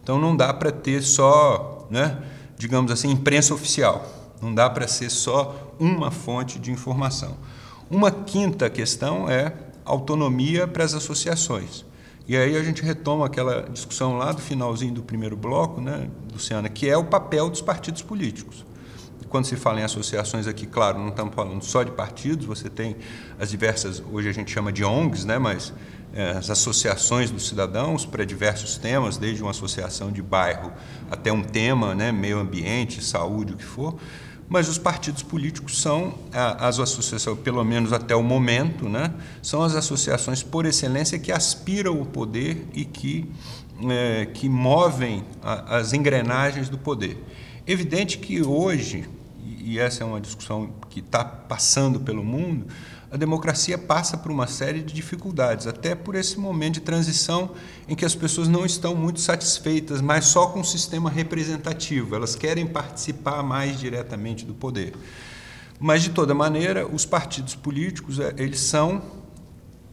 Então 0.04 0.20
não 0.20 0.36
dá 0.36 0.54
para 0.54 0.70
ter 0.70 1.02
só, 1.02 1.88
né, 1.90 2.22
digamos 2.56 2.92
assim, 2.92 3.10
imprensa 3.10 3.52
oficial. 3.52 4.06
Não 4.40 4.54
dá 4.54 4.70
para 4.70 4.86
ser 4.86 5.10
só 5.10 5.74
uma 5.80 6.12
fonte 6.12 6.60
de 6.60 6.70
informação. 6.70 7.36
Uma 7.90 8.12
quinta 8.12 8.70
questão 8.70 9.28
é 9.28 9.65
autonomia 9.86 10.66
para 10.66 10.84
as 10.84 10.92
associações. 10.92 11.84
E 12.28 12.36
aí 12.36 12.56
a 12.56 12.62
gente 12.62 12.82
retoma 12.82 13.24
aquela 13.24 13.62
discussão 13.70 14.18
lá 14.18 14.32
do 14.32 14.42
finalzinho 14.42 14.92
do 14.92 15.02
primeiro 15.02 15.36
bloco, 15.36 15.80
né, 15.80 16.10
Luciana, 16.32 16.68
que 16.68 16.88
é 16.88 16.96
o 16.96 17.04
papel 17.04 17.48
dos 17.48 17.60
partidos 17.60 18.02
políticos. 18.02 18.66
Quando 19.28 19.44
se 19.44 19.56
fala 19.56 19.80
em 19.80 19.84
associações 19.84 20.46
aqui, 20.46 20.66
claro, 20.66 20.98
não 20.98 21.08
estamos 21.08 21.34
falando 21.34 21.62
só 21.62 21.82
de 21.82 21.92
partidos, 21.92 22.46
você 22.46 22.68
tem 22.68 22.96
as 23.38 23.50
diversas, 23.50 24.02
hoje 24.12 24.28
a 24.28 24.32
gente 24.32 24.50
chama 24.50 24.72
de 24.72 24.84
ONGs, 24.84 25.24
né, 25.24 25.38
mas 25.38 25.72
é, 26.12 26.30
as 26.30 26.50
associações 26.50 27.30
dos 27.30 27.46
cidadãos 27.46 28.04
para 28.04 28.24
diversos 28.24 28.76
temas, 28.76 29.16
desde 29.16 29.42
uma 29.42 29.50
associação 29.50 30.10
de 30.10 30.22
bairro 30.22 30.72
até 31.10 31.30
um 31.30 31.42
tema, 31.42 31.94
né, 31.94 32.10
meio 32.10 32.38
ambiente, 32.38 33.04
saúde, 33.04 33.52
o 33.52 33.56
que 33.56 33.64
for. 33.64 33.96
Mas 34.48 34.68
os 34.68 34.78
partidos 34.78 35.22
políticos 35.22 35.80
são 35.80 36.14
as 36.32 36.78
associações, 36.78 37.38
pelo 37.40 37.64
menos 37.64 37.92
até 37.92 38.14
o 38.14 38.22
momento, 38.22 38.88
né, 38.88 39.12
são 39.42 39.62
as 39.62 39.74
associações 39.74 40.42
por 40.42 40.66
excelência 40.66 41.18
que 41.18 41.32
aspiram 41.32 42.00
o 42.00 42.06
poder 42.06 42.64
e 42.72 42.84
que, 42.84 43.28
é, 43.90 44.26
que 44.26 44.48
movem 44.48 45.24
a, 45.42 45.78
as 45.78 45.92
engrenagens 45.92 46.68
do 46.68 46.78
poder. 46.78 47.22
Evidente 47.66 48.18
que 48.18 48.40
hoje, 48.40 49.08
e 49.44 49.80
essa 49.80 50.04
é 50.04 50.06
uma 50.06 50.20
discussão 50.20 50.70
que 50.88 51.00
está 51.00 51.24
passando 51.24 51.98
pelo 51.98 52.22
mundo, 52.22 52.66
a 53.10 53.16
democracia 53.16 53.78
passa 53.78 54.16
por 54.16 54.32
uma 54.32 54.46
série 54.46 54.82
de 54.82 54.92
dificuldades, 54.92 55.66
até 55.66 55.94
por 55.94 56.14
esse 56.14 56.38
momento 56.38 56.74
de 56.74 56.80
transição 56.80 57.52
em 57.88 57.94
que 57.94 58.04
as 58.04 58.14
pessoas 58.14 58.48
não 58.48 58.66
estão 58.66 58.94
muito 58.94 59.20
satisfeitas, 59.20 60.00
mas 60.00 60.26
só 60.26 60.46
com 60.46 60.60
o 60.60 60.64
sistema 60.64 61.08
representativo, 61.08 62.14
elas 62.16 62.34
querem 62.34 62.66
participar 62.66 63.42
mais 63.42 63.78
diretamente 63.78 64.44
do 64.44 64.54
poder. 64.54 64.92
Mas, 65.78 66.02
de 66.02 66.10
toda 66.10 66.34
maneira, 66.34 66.86
os 66.86 67.04
partidos 67.04 67.54
políticos, 67.54 68.18
eh, 68.18 68.34
eles 68.38 68.60
são, 68.60 69.02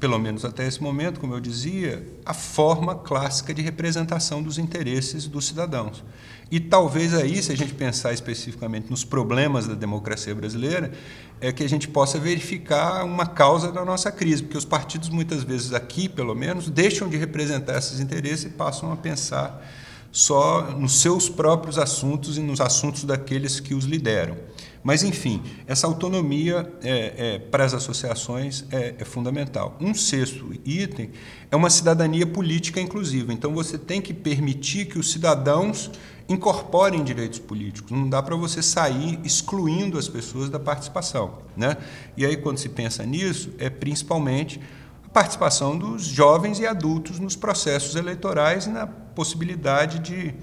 pelo 0.04 0.20
menos 0.20 0.44
até 0.44 0.68
esse 0.68 0.84
momento, 0.84 1.18
como 1.18 1.34
eu 1.34 1.40
dizia, 1.40 2.06
a 2.26 2.34
forma 2.34 2.94
clássica 2.94 3.54
de 3.54 3.62
representação 3.62 4.44
dos 4.44 4.58
interesses 4.58 5.28
dos 5.28 5.46
cidadãos. 5.48 6.04
E 6.52 6.60
talvez 6.60 7.14
aí, 7.14 7.42
se 7.42 7.54
a 7.54 7.56
gente 7.56 7.74
pensar 7.74 8.12
especificamente 8.12 8.90
nos 8.90 9.06
problemas 9.06 9.66
da 9.66 9.76
democracia 9.76 10.36
brasileira, 10.36 10.92
é 11.40 11.54
que 11.54 11.64
a 11.64 11.70
gente 11.70 11.88
possa 11.88 12.20
verificar 12.20 13.06
uma 13.06 13.26
causa 13.26 13.72
da 13.72 13.86
nossa 13.86 14.12
crise, 14.12 14.44
porque 14.44 14.58
os 14.58 14.66
partidos 14.66 15.08
muitas 15.08 15.42
vezes 15.42 15.72
aqui, 15.72 16.10
pelo 16.10 16.36
menos, 16.36 16.70
deixam 16.70 17.08
de 17.08 17.16
representar 17.16 17.78
esses 17.78 18.02
interesses 18.02 18.44
e 18.44 18.50
passam 18.50 18.92
a 18.92 18.98
pensar 18.98 19.66
só 20.12 20.64
nos 20.72 21.00
seus 21.00 21.30
próprios 21.30 21.78
assuntos 21.78 22.38
e 22.38 22.42
nos 22.42 22.60
assuntos 22.60 23.06
daqueles 23.06 23.62
que 23.62 23.74
os 23.74 23.86
lideram. 23.86 24.36
Mas, 24.84 25.02
enfim, 25.02 25.42
essa 25.66 25.88
autonomia 25.88 26.70
é, 26.84 27.36
é, 27.36 27.40
para 27.40 27.64
as 27.64 27.74
associações 27.74 28.66
é, 28.70 28.96
é, 29.00 29.06
fundamental. 29.06 29.78
Um 29.80 29.94
sexto 29.94 30.52
item 30.66 31.12
é 31.50 31.56
uma 31.56 31.70
cidadania 31.70 32.28
política 32.28 32.82
inclusiva. 32.82 33.32
Então, 33.32 33.54
você 33.54 33.78
tem 33.78 34.02
que 34.02 34.14
permitir 34.14 34.86
que 34.88 35.00
os 35.00 35.10
cidadãos 35.10 35.90
incorporem 36.28 37.02
direitos 37.02 37.40
políticos. 37.40 37.92
Não 37.92 38.10
dá 38.10 38.22
para 38.22 38.36
você 38.36 38.62
sair 38.62 39.20
excluindo 39.24 39.98
as 39.98 40.10
pessoas 40.10 40.50
da 40.50 40.60
participação. 40.60 41.40
Né? 41.56 41.78
E 42.18 42.26
aí, 42.26 42.36
quando 42.36 42.58
se 42.58 42.68
pensa 42.68 43.06
nisso, 43.06 43.54
é 43.58 43.70
principalmente 43.70 44.60
a 45.06 45.10
participação 45.10 45.78
dos 45.78 46.04
jovens 46.04 46.60
e 46.60 46.68
adultos 46.68 47.20
nos 47.20 47.38
processos 47.38 47.96
eleitorais 47.96 48.66
e 48.66 48.70
na 48.70 48.86
possibilidade 48.86 50.00
de, 50.00 50.36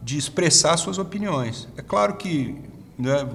de 0.00 0.16
expressar 0.16 0.76
suas 0.76 0.98
opiniões. 0.98 1.66
É 1.76 1.82
claro 1.82 2.14
que 2.14 2.56
né, 2.98 3.26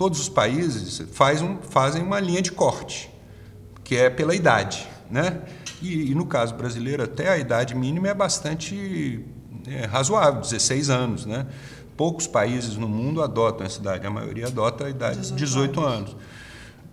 todos 0.00 0.18
os 0.18 0.30
países 0.30 1.02
faz 1.12 1.42
um, 1.42 1.58
fazem 1.58 2.02
uma 2.02 2.18
linha 2.18 2.40
de 2.40 2.50
corte, 2.50 3.10
que 3.84 3.94
é 3.94 4.08
pela 4.08 4.34
idade. 4.34 4.88
Né? 5.10 5.42
E, 5.82 6.10
e 6.10 6.14
no 6.14 6.24
caso 6.24 6.54
brasileiro, 6.54 7.02
até 7.02 7.28
a 7.28 7.36
idade 7.36 7.74
mínima 7.74 8.08
é 8.08 8.14
bastante 8.14 9.22
é, 9.66 9.84
razoável, 9.84 10.40
16 10.40 10.88
anos. 10.88 11.26
Né? 11.26 11.46
Poucos 11.98 12.26
países 12.26 12.78
no 12.78 12.88
mundo 12.88 13.22
adotam 13.22 13.66
essa 13.66 13.78
idade, 13.78 14.06
a 14.06 14.10
maioria 14.10 14.46
adota 14.46 14.86
a 14.86 14.88
idade 14.88 15.20
de 15.20 15.34
18 15.34 15.78
anos. 15.82 16.16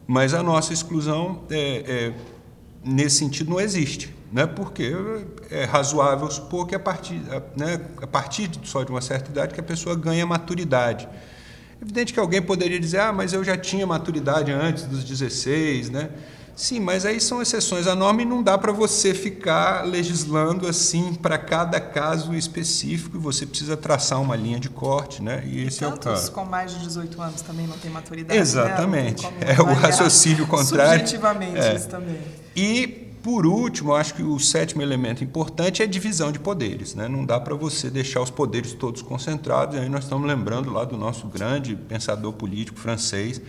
Mas 0.06 0.34
a 0.34 0.44
nossa 0.44 0.74
exclusão, 0.74 1.44
é, 1.50 1.60
é, 1.88 2.14
nesse 2.84 3.20
sentido, 3.20 3.52
não 3.52 3.62
existe. 3.62 4.14
Né? 4.34 4.46
Porque 4.46 4.94
é 5.50 5.64
razoável 5.64 6.30
supor 6.30 6.68
que 6.68 6.76
a 6.76 6.80
partir, 6.80 7.22
né, 7.56 7.80
a 8.02 8.08
partir 8.08 8.52
só 8.66 8.84
de 8.84 8.92
uma 8.92 9.00
certa 9.00 9.32
idade 9.32 9.54
que 9.54 9.62
a 9.62 9.64
pessoa 9.64 9.96
ganha 9.96 10.26
maturidade. 10.26 11.08
Evidente 11.82 12.14
que 12.14 12.20
alguém 12.20 12.42
poderia 12.42 12.80
dizer, 12.80 13.00
ah, 13.00 13.14
mas 13.14 13.34
eu 13.34 13.44
já 13.44 13.58
tinha 13.58 13.86
maturidade 13.86 14.52
antes 14.52 14.84
dos 14.84 15.04
16, 15.04 15.90
né? 15.90 16.10
Sim, 16.58 16.80
mas 16.80 17.06
aí 17.06 17.22
são 17.22 17.40
exceções 17.40 17.86
à 17.86 17.94
norma 17.94 18.24
e 18.24 18.26
não 18.26 18.42
dá 18.42 18.58
para 18.58 18.72
você 18.72 19.14
ficar 19.14 19.86
legislando 19.86 20.68
assim 20.68 21.14
para 21.14 21.38
cada 21.38 21.80
caso 21.80 22.34
específico, 22.34 23.20
você 23.20 23.46
precisa 23.46 23.78
traçar 23.78 24.20
uma 24.20 24.36
linha 24.36 24.60
de 24.60 24.68
corte, 24.68 25.22
né? 25.22 25.44
E, 25.46 25.60
e 25.60 25.68
esse 25.68 25.84
é 25.84 25.88
o 25.88 25.96
caso. 25.96 26.32
com 26.32 26.44
mais 26.44 26.72
de 26.72 26.80
18 26.80 27.22
anos 27.22 27.42
também 27.44 27.68
não 27.68 27.78
tem 27.78 27.92
maturidade. 27.92 28.40
Exatamente. 28.40 29.24
Né? 29.24 29.56
É 29.56 29.62
o 29.62 29.72
raciocínio 29.72 30.48
contrário. 30.48 30.98
Subjetivamente 31.06 31.60
é. 31.60 31.76
isso 31.76 31.90
também. 31.90 32.18
E 32.56 33.07
por 33.28 33.46
último, 33.46 33.94
acho 33.94 34.14
que 34.14 34.24
o 34.24 34.40
sétimo 34.40 34.82
elemento 34.82 35.22
importante 35.22 35.82
é 35.82 35.86
a 35.86 35.88
divisão 35.88 36.32
de 36.32 36.40
poderes. 36.40 36.96
Né? 36.96 37.10
Não 37.10 37.26
dá 37.26 37.38
para 37.38 37.54
você 37.56 37.90
deixar 37.90 38.22
os 38.22 38.30
poderes 38.30 38.72
todos 38.72 39.02
concentrados. 39.02 39.76
Aí 39.76 39.90
nós 39.90 40.06
estamos 40.06 40.26
lembrando 40.26 40.72
lá 40.72 40.86
do 40.86 40.96
nosso 40.96 41.28
grande 41.28 41.76
pensador 41.76 42.32
político 42.32 42.80
francês, 42.80 43.42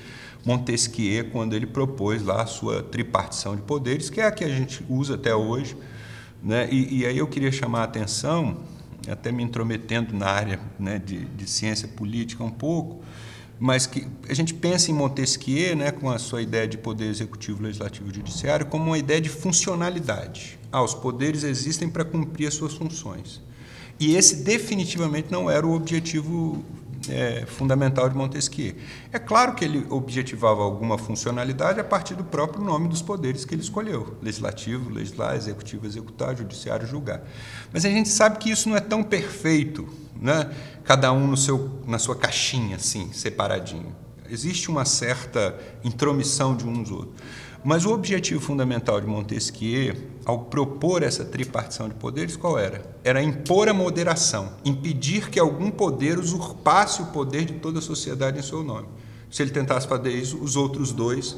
Montesquieu, 0.44 1.30
quando 1.30 1.54
ele 1.54 1.64
propôs 1.64 2.24
lá 2.24 2.42
a 2.42 2.46
sua 2.46 2.82
tripartição 2.82 3.54
de 3.54 3.62
poderes, 3.62 4.10
que 4.10 4.20
é 4.20 4.26
a 4.26 4.32
que 4.32 4.42
a 4.42 4.48
gente 4.48 4.84
usa 4.88 5.14
até 5.14 5.32
hoje. 5.32 5.76
Né? 6.42 6.68
E, 6.72 7.02
e 7.02 7.06
aí 7.06 7.18
eu 7.18 7.28
queria 7.28 7.52
chamar 7.52 7.82
a 7.82 7.84
atenção, 7.84 8.56
até 9.08 9.30
me 9.30 9.44
intrometendo 9.44 10.12
na 10.12 10.26
área 10.26 10.58
né, 10.76 10.98
de, 10.98 11.24
de 11.24 11.48
ciência 11.48 11.86
política 11.86 12.42
um 12.42 12.50
pouco, 12.50 13.00
mas 13.58 13.86
que 13.86 14.06
a 14.28 14.34
gente 14.34 14.54
pensa 14.54 14.90
em 14.90 14.94
Montesquieu, 14.94 15.74
né, 15.74 15.90
com 15.90 16.10
a 16.10 16.18
sua 16.18 16.42
ideia 16.42 16.66
de 16.66 16.78
poder 16.78 17.06
executivo, 17.06 17.62
legislativo 17.62 18.10
e 18.10 18.14
judiciário, 18.14 18.66
como 18.66 18.86
uma 18.86 18.98
ideia 18.98 19.20
de 19.20 19.28
funcionalidade. 19.28 20.58
Ah, 20.70 20.82
os 20.82 20.94
poderes 20.94 21.42
existem 21.42 21.88
para 21.88 22.04
cumprir 22.04 22.46
as 22.46 22.54
suas 22.54 22.74
funções. 22.74 23.40
E 23.98 24.14
esse 24.14 24.36
definitivamente 24.36 25.32
não 25.32 25.50
era 25.50 25.66
o 25.66 25.74
objetivo 25.74 26.64
é, 27.10 27.44
fundamental 27.46 28.08
de 28.08 28.16
Montesquieu. 28.16 28.74
É 29.12 29.18
claro 29.18 29.54
que 29.54 29.64
ele 29.64 29.86
objetivava 29.90 30.62
alguma 30.62 30.98
funcionalidade 30.98 31.80
a 31.80 31.84
partir 31.84 32.14
do 32.14 32.24
próprio 32.24 32.64
nome 32.64 32.88
dos 32.88 33.02
poderes 33.02 33.44
que 33.44 33.54
ele 33.54 33.62
escolheu: 33.62 34.16
legislativo, 34.22 34.90
legislar, 34.90 35.36
executivo, 35.36 35.86
executar, 35.86 36.36
judiciário, 36.36 36.86
julgar. 36.86 37.22
Mas 37.72 37.84
a 37.84 37.88
gente 37.88 38.08
sabe 38.08 38.38
que 38.38 38.50
isso 38.50 38.68
não 38.68 38.76
é 38.76 38.80
tão 38.80 39.02
perfeito, 39.02 39.88
né? 40.20 40.50
cada 40.84 41.12
um 41.12 41.26
no 41.26 41.36
seu, 41.36 41.82
na 41.86 41.98
sua 41.98 42.16
caixinha, 42.16 42.76
assim, 42.76 43.12
separadinho. 43.12 43.94
Existe 44.30 44.70
uma 44.70 44.84
certa 44.86 45.58
intromissão 45.84 46.56
de 46.56 46.66
um 46.66 46.70
nos 46.70 46.90
outros. 46.90 47.20
Mas 47.64 47.84
o 47.84 47.92
objetivo 47.92 48.40
fundamental 48.40 49.00
de 49.00 49.06
Montesquieu, 49.06 49.94
ao 50.24 50.44
propor 50.44 51.02
essa 51.02 51.24
tripartição 51.24 51.88
de 51.88 51.94
poderes, 51.94 52.36
qual 52.36 52.58
era? 52.58 52.82
Era 53.02 53.22
impor 53.22 53.68
a 53.68 53.74
moderação, 53.74 54.52
impedir 54.64 55.28
que 55.28 55.40
algum 55.40 55.70
poder 55.70 56.18
usurpasse 56.18 57.02
o 57.02 57.06
poder 57.06 57.44
de 57.44 57.54
toda 57.54 57.80
a 57.80 57.82
sociedade 57.82 58.38
em 58.38 58.42
seu 58.42 58.62
nome. 58.62 58.86
Se 59.30 59.42
ele 59.42 59.50
tentasse 59.50 59.86
fazer 59.88 60.10
isso, 60.10 60.38
os 60.38 60.56
outros 60.56 60.92
dois 60.92 61.36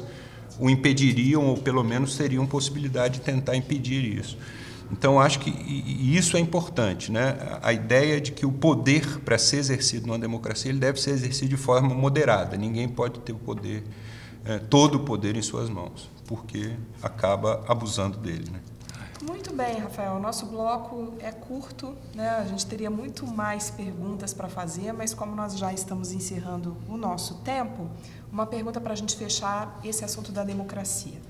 o 0.59 0.69
impediriam, 0.69 1.47
ou 1.47 1.57
pelo 1.57 1.83
menos 1.83 2.15
teriam 2.15 2.45
possibilidade 2.45 3.15
de 3.15 3.21
tentar 3.21 3.55
impedir 3.55 4.03
isso. 4.19 4.37
Então, 4.91 5.19
acho 5.19 5.39
que 5.39 5.49
isso 5.49 6.35
é 6.35 6.39
importante, 6.39 7.11
né? 7.11 7.57
A 7.63 7.71
ideia 7.71 8.19
de 8.19 8.33
que 8.33 8.45
o 8.45 8.51
poder, 8.51 9.19
para 9.19 9.37
ser 9.37 9.57
exercido 9.57 10.05
numa 10.07 10.19
democracia, 10.19 10.69
ele 10.69 10.79
deve 10.79 10.99
ser 10.99 11.11
exercido 11.11 11.49
de 11.49 11.57
forma 11.57 11.93
moderada. 11.95 12.57
Ninguém 12.57 12.89
pode 12.89 13.21
ter 13.21 13.31
o 13.31 13.37
poder 13.37 13.83
é, 14.45 14.59
todo 14.59 14.95
o 14.95 14.99
poder 15.01 15.35
em 15.35 15.41
suas 15.41 15.69
mãos, 15.69 16.09
porque 16.27 16.75
acaba 17.01 17.63
abusando 17.67 18.17
dele. 18.17 18.49
Né? 18.51 18.59
Muito 19.21 19.53
bem, 19.53 19.77
Rafael. 19.77 20.19
Nosso 20.19 20.47
bloco 20.47 21.13
é 21.19 21.31
curto, 21.31 21.95
né? 22.15 22.27
A 22.29 22.45
gente 22.45 22.65
teria 22.65 22.89
muito 22.89 23.27
mais 23.27 23.69
perguntas 23.69 24.33
para 24.33 24.49
fazer, 24.49 24.91
mas 24.93 25.13
como 25.13 25.35
nós 25.35 25.57
já 25.57 25.71
estamos 25.71 26.11
encerrando 26.11 26.75
o 26.89 26.97
nosso 26.97 27.35
tempo, 27.35 27.87
uma 28.31 28.47
pergunta 28.47 28.81
para 28.81 28.93
a 28.93 28.95
gente 28.95 29.15
fechar 29.15 29.79
esse 29.83 30.03
assunto 30.03 30.31
da 30.31 30.43
democracia. 30.43 31.21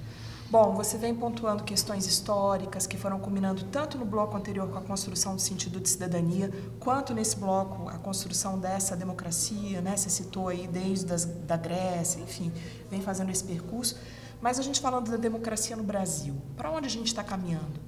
Bom, 0.51 0.74
você 0.75 0.98
vem 0.98 1.15
pontuando 1.15 1.63
questões 1.63 2.05
históricas 2.05 2.86
que 2.86 2.98
foram 2.98 3.17
combinando 3.17 3.63
tanto 3.72 3.98
no 3.98 4.03
bloco 4.03 4.36
anterior 4.36 4.67
com 4.67 4.77
a 4.77 4.81
construção 4.81 5.34
do 5.34 5.39
sentido 5.39 5.79
de 5.79 5.88
cidadania, 5.88 6.51
quanto 6.77 7.13
nesse 7.13 7.38
bloco 7.38 7.88
a 7.88 7.98
construção 7.98 8.60
dessa 8.60 8.93
democracia, 8.98 9.79
né? 9.79 9.96
Você 9.96 10.10
citou 10.10 10.50
aí 10.50 10.67
desde 10.67 11.13
as, 11.13 11.24
da 11.24 11.55
Grécia, 11.55 12.20
enfim, 12.20 12.51
vem 12.89 13.01
fazendo 13.01 13.31
esse 13.31 13.46
percurso. 13.46 13.98
Mas 14.41 14.60
a 14.60 14.62
gente 14.62 14.81
falando 14.81 15.10
da 15.10 15.15
democracia 15.15 15.77
no 15.77 15.84
Brasil, 15.84 16.36
para 16.58 16.70
onde 16.70 16.86
a 16.86 16.89
gente 16.89 17.08
está 17.08 17.24
caminhando? 17.24 17.79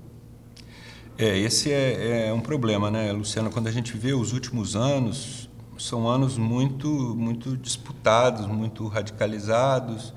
É, 1.17 1.37
esse 1.37 1.69
é, 1.69 2.27
é 2.29 2.33
um 2.33 2.39
problema, 2.39 2.89
né, 2.89 3.11
Luciano? 3.11 3.51
Quando 3.51 3.67
a 3.67 3.71
gente 3.71 3.97
vê 3.97 4.13
os 4.13 4.31
últimos 4.31 4.73
anos, 4.73 5.49
são 5.77 6.07
anos 6.07 6.37
muito, 6.37 6.87
muito 6.87 7.57
disputados, 7.57 8.47
muito 8.47 8.87
radicalizados, 8.87 10.13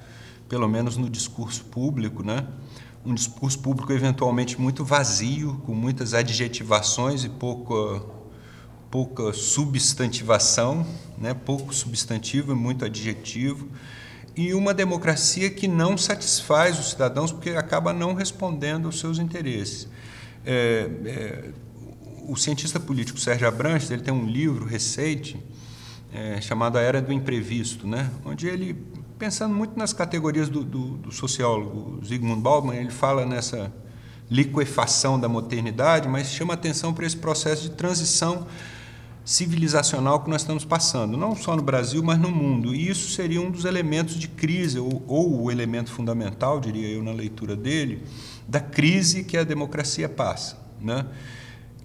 pelo 0.48 0.68
menos 0.68 0.96
no 0.96 1.08
discurso 1.08 1.64
público, 1.64 2.22
né? 2.22 2.46
Um 3.04 3.14
discurso 3.14 3.58
público 3.58 3.92
eventualmente 3.92 4.60
muito 4.60 4.84
vazio, 4.84 5.62
com 5.64 5.74
muitas 5.74 6.12
adjetivações 6.12 7.24
e 7.24 7.28
pouca, 7.28 8.02
pouca 8.90 9.32
substantivação, 9.32 10.84
né? 11.16 11.32
pouco 11.32 11.72
substantivo 11.72 12.52
e 12.52 12.54
muito 12.54 12.84
adjetivo, 12.84 13.68
e 14.36 14.52
uma 14.52 14.74
democracia 14.74 15.48
que 15.48 15.66
não 15.66 15.96
satisfaz 15.96 16.78
os 16.78 16.90
cidadãos 16.90 17.32
porque 17.32 17.50
acaba 17.50 17.92
não 17.92 18.12
respondendo 18.12 18.86
aos 18.86 18.98
seus 18.98 19.18
interesses. 19.18 19.88
É, 20.44 20.90
é, 21.06 21.50
o 22.28 22.36
cientista 22.36 22.78
político 22.78 23.18
Sérgio 23.18 23.48
Abranches 23.48 23.90
ele 23.90 24.02
tem 24.02 24.12
um 24.12 24.26
livro 24.26 24.64
recente 24.64 25.38
é, 26.12 26.40
chamado 26.40 26.76
A 26.76 26.80
Era 26.80 27.00
do 27.00 27.12
Imprevisto, 27.12 27.86
né? 27.86 28.10
onde 28.24 28.46
ele, 28.46 28.76
pensando 29.18 29.54
muito 29.54 29.78
nas 29.78 29.92
categorias 29.92 30.48
do, 30.48 30.62
do, 30.62 30.96
do 30.98 31.12
sociólogo 31.12 32.04
Zygmunt 32.04 32.40
Bauman, 32.40 32.74
ele 32.74 32.90
fala 32.90 33.24
nessa 33.24 33.72
liquefação 34.30 35.18
da 35.18 35.28
modernidade, 35.28 36.08
mas 36.08 36.28
chama 36.28 36.54
atenção 36.54 36.92
para 36.92 37.06
esse 37.06 37.16
processo 37.16 37.62
de 37.62 37.70
transição 37.70 38.46
civilizacional 39.24 40.22
que 40.22 40.30
nós 40.30 40.42
estamos 40.42 40.64
passando, 40.64 41.16
não 41.16 41.34
só 41.34 41.56
no 41.56 41.62
Brasil, 41.62 42.02
mas 42.02 42.18
no 42.18 42.30
mundo. 42.30 42.74
E 42.74 42.88
isso 42.88 43.10
seria 43.10 43.40
um 43.40 43.50
dos 43.50 43.64
elementos 43.64 44.14
de 44.16 44.28
crise, 44.28 44.78
ou, 44.78 45.02
ou 45.06 45.42
o 45.42 45.50
elemento 45.50 45.90
fundamental, 45.90 46.60
diria 46.60 46.88
eu, 46.88 47.02
na 47.02 47.12
leitura 47.12 47.56
dele, 47.56 48.04
da 48.46 48.60
crise 48.60 49.24
que 49.24 49.36
a 49.36 49.42
democracia 49.42 50.08
passa. 50.08 50.58
Né? 50.80 51.06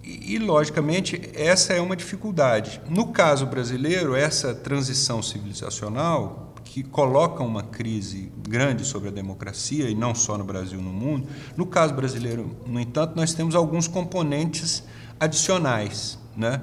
E, 0.04 0.38
logicamente, 0.38 1.20
essa 1.34 1.72
é 1.72 1.80
uma 1.80 1.96
dificuldade. 1.96 2.80
No 2.88 3.08
caso 3.08 3.46
brasileiro, 3.46 4.14
essa 4.14 4.54
transição 4.54 5.22
civilizacional, 5.22 6.51
que 6.72 6.82
coloca 6.82 7.42
uma 7.42 7.62
crise 7.62 8.32
grande 8.48 8.82
sobre 8.82 9.10
a 9.10 9.12
democracia, 9.12 9.90
e 9.90 9.94
não 9.94 10.14
só 10.14 10.38
no 10.38 10.44
Brasil, 10.44 10.80
no 10.80 10.90
mundo, 10.90 11.28
no 11.54 11.66
caso 11.66 11.92
brasileiro, 11.92 12.56
no 12.66 12.80
entanto, 12.80 13.14
nós 13.14 13.34
temos 13.34 13.54
alguns 13.54 13.86
componentes 13.86 14.82
adicionais. 15.20 16.18
Né? 16.34 16.62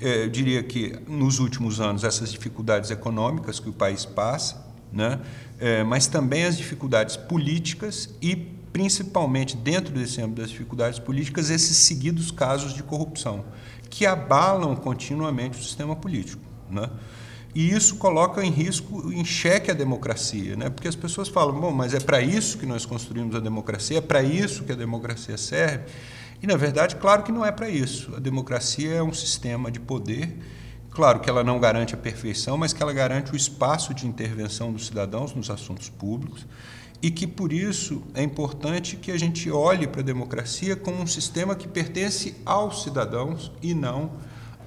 É, 0.00 0.24
eu 0.24 0.30
diria 0.30 0.62
que, 0.62 0.98
nos 1.06 1.40
últimos 1.40 1.78
anos, 1.78 2.04
essas 2.04 2.32
dificuldades 2.32 2.90
econômicas 2.90 3.60
que 3.60 3.68
o 3.68 3.72
país 3.74 4.06
passa, 4.06 4.66
né? 4.90 5.20
É, 5.58 5.84
mas 5.84 6.06
também 6.06 6.44
as 6.44 6.56
dificuldades 6.56 7.18
políticas 7.18 8.08
e 8.22 8.34
principalmente 8.34 9.58
dentro 9.58 9.92
desse 9.92 10.22
âmbito 10.22 10.40
das 10.40 10.48
dificuldades 10.48 10.98
políticas, 10.98 11.50
esses 11.50 11.76
seguidos 11.76 12.30
casos 12.30 12.72
de 12.72 12.82
corrupção, 12.82 13.44
que 13.90 14.06
abalam 14.06 14.74
continuamente 14.74 15.60
o 15.60 15.62
sistema 15.62 15.94
político. 15.94 16.42
Né? 16.70 16.88
E 17.54 17.70
isso 17.70 17.96
coloca 17.96 18.44
em 18.44 18.50
risco, 18.50 19.12
em 19.12 19.24
xeque 19.24 19.70
a 19.70 19.74
democracia, 19.74 20.56
né? 20.56 20.70
porque 20.70 20.86
as 20.86 20.94
pessoas 20.94 21.28
falam, 21.28 21.58
bom, 21.60 21.72
mas 21.72 21.94
é 21.94 22.00
para 22.00 22.20
isso 22.22 22.58
que 22.58 22.66
nós 22.66 22.86
construímos 22.86 23.34
a 23.34 23.40
democracia, 23.40 23.98
é 23.98 24.00
para 24.00 24.22
isso 24.22 24.62
que 24.62 24.72
a 24.72 24.76
democracia 24.76 25.36
serve. 25.36 25.84
E, 26.40 26.46
na 26.46 26.56
verdade, 26.56 26.96
claro 26.96 27.22
que 27.22 27.32
não 27.32 27.44
é 27.44 27.50
para 27.50 27.68
isso. 27.68 28.14
A 28.16 28.20
democracia 28.20 28.94
é 28.94 29.02
um 29.02 29.12
sistema 29.12 29.70
de 29.70 29.80
poder, 29.80 30.38
claro 30.90 31.20
que 31.20 31.28
ela 31.28 31.42
não 31.42 31.58
garante 31.58 31.92
a 31.92 31.98
perfeição, 31.98 32.56
mas 32.56 32.72
que 32.72 32.82
ela 32.82 32.92
garante 32.92 33.32
o 33.32 33.36
espaço 33.36 33.92
de 33.92 34.06
intervenção 34.06 34.72
dos 34.72 34.86
cidadãos 34.86 35.34
nos 35.34 35.50
assuntos 35.50 35.88
públicos 35.88 36.46
e 37.02 37.10
que 37.10 37.26
por 37.26 37.52
isso 37.52 38.02
é 38.14 38.22
importante 38.22 38.96
que 38.96 39.10
a 39.10 39.18
gente 39.18 39.50
olhe 39.50 39.86
para 39.86 40.02
a 40.02 40.04
democracia 40.04 40.76
como 40.76 41.02
um 41.02 41.06
sistema 41.06 41.56
que 41.56 41.66
pertence 41.66 42.36
aos 42.44 42.82
cidadãos 42.82 43.50
e 43.62 43.74
não 43.74 44.12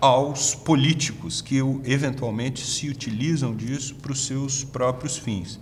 aos 0.04 0.54
políticos 0.54 1.42
que 1.42 1.60
eventualmente 1.86 2.60
se 2.60 2.90
utilizam 2.90 3.56
disso 3.56 3.96
para 3.96 4.12
os 4.12 4.26
seus 4.26 4.62
próprios 4.62 5.18
fins. 5.18 5.62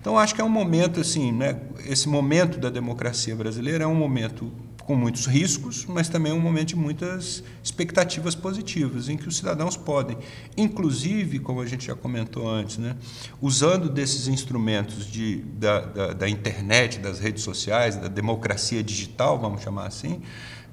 Então 0.00 0.18
acho 0.18 0.34
que 0.34 0.40
é 0.40 0.44
um 0.44 0.48
momento 0.48 0.98
assim, 0.98 1.30
né, 1.30 1.60
esse 1.84 2.08
momento 2.08 2.58
da 2.58 2.68
democracia 2.68 3.36
brasileira 3.36 3.84
é 3.84 3.86
um 3.86 3.94
momento 3.94 4.50
com 4.80 4.96
muitos 4.96 5.26
riscos, 5.26 5.86
mas 5.86 6.08
também 6.08 6.32
um 6.32 6.40
momento 6.40 6.70
de 6.70 6.76
muitas 6.76 7.44
expectativas 7.62 8.34
positivas, 8.34 9.08
em 9.08 9.16
que 9.16 9.28
os 9.28 9.36
cidadãos 9.36 9.76
podem, 9.76 10.18
inclusive, 10.56 11.38
como 11.38 11.60
a 11.60 11.66
gente 11.66 11.86
já 11.86 11.94
comentou 11.94 12.48
antes, 12.48 12.78
né, 12.78 12.96
usando 13.40 13.88
desses 13.88 14.26
instrumentos 14.26 15.06
de, 15.06 15.36
da, 15.60 15.80
da, 15.80 16.12
da 16.12 16.28
internet, 16.28 16.98
das 16.98 17.20
redes 17.20 17.44
sociais, 17.44 17.94
da 17.94 18.08
democracia 18.08 18.82
digital, 18.82 19.38
vamos 19.38 19.62
chamar 19.62 19.86
assim, 19.86 20.20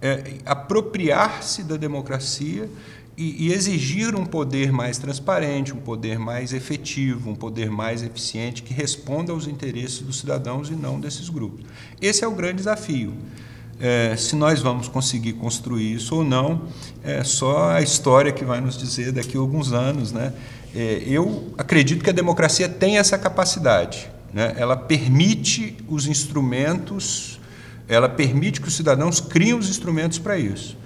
é, 0.03 0.33
apropriar-se 0.45 1.63
da 1.63 1.77
democracia 1.77 2.69
e, 3.17 3.47
e, 3.47 3.53
exigir 3.53 4.15
um 4.15 4.25
poder 4.25 4.71
mais 4.71 4.97
transparente, 4.97 5.73
um 5.73 5.77
poder 5.77 6.17
mais 6.17 6.51
efetivo, 6.51 7.29
um 7.29 7.35
poder 7.35 7.69
mais 7.69 8.01
eficiente 8.01 8.63
que 8.63 8.73
responda 8.73 9.31
aos 9.31 9.47
interesses 9.47 9.99
dos 9.99 10.19
cidadãos 10.19 10.69
e 10.69 10.73
não 10.73 10.99
desses 10.99 11.29
grupos. 11.29 11.63
Esse 12.01 12.23
é 12.23 12.27
o 12.27 12.31
grande 12.31 12.55
desafio. 12.55 13.13
É, 13.79 14.15
se 14.15 14.35
nós 14.35 14.61
vamos 14.61 14.87
conseguir 14.87 15.33
construir 15.33 15.93
isso 15.93 16.15
ou 16.15 16.23
não, 16.23 16.63
é 17.03 17.23
só 17.23 17.71
a 17.71 17.81
história 17.81 18.31
que 18.31 18.43
vai 18.43 18.61
nos 18.61 18.77
dizer 18.77 19.11
daqui 19.11 19.37
a 19.37 19.39
alguns 19.39 19.73
anos. 19.73 20.11
Né? 20.11 20.33
É, 20.75 21.03
eu 21.05 21.53
acredito 21.57 22.03
que 22.03 22.09
a 22.09 22.13
democracia 22.13 22.67
tem 22.67 22.97
essa 22.97 23.17
capacidade. 23.17 24.09
Né? 24.33 24.55
Ela 24.57 24.75
permite 24.75 25.77
os 25.87 26.07
instrumentos, 26.07 27.39
ela 27.87 28.09
permite 28.09 28.59
que 28.59 28.67
os 28.67 28.75
cidadãos 28.75 29.19
criem 29.19 29.53
os 29.53 29.69
instrumentos 29.69 30.17
para 30.17 30.37
isso 30.37 30.81